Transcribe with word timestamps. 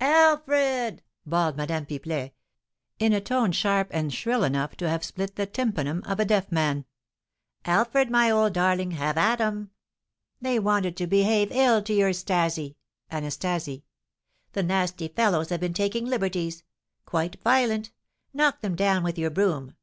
"Alfred!" 0.00 1.00
bawled 1.24 1.56
Madame 1.56 1.86
Pipelet, 1.86 2.32
in 2.98 3.12
a 3.12 3.20
tone 3.20 3.52
sharp 3.52 3.86
and 3.92 4.12
shrill 4.12 4.42
enough 4.42 4.74
to 4.78 4.88
have 4.88 5.04
split 5.04 5.36
the 5.36 5.46
tympanum 5.46 6.02
of 6.06 6.18
a 6.18 6.24
deaf 6.24 6.50
man; 6.50 6.84
"Alfred, 7.64 8.10
my 8.10 8.28
old 8.28 8.52
darling, 8.52 8.90
have 8.90 9.16
at 9.16 9.40
'em! 9.40 9.70
They 10.40 10.58
wanted 10.58 10.96
to 10.96 11.06
behave 11.06 11.52
ill 11.52 11.84
to 11.84 11.92
your 11.94 12.10
'Stasie 12.12 12.74
(Anastasie)! 13.12 13.84
The 14.54 14.64
nasty 14.64 15.06
fellows 15.06 15.50
have 15.50 15.60
been 15.60 15.72
taking 15.72 16.06
liberties, 16.06 16.64
quite 17.04 17.40
violent! 17.44 17.92
Knock 18.34 18.62
them 18.62 18.74
down 18.74 19.04
with 19.04 19.16
your 19.16 19.30
broom! 19.30 19.74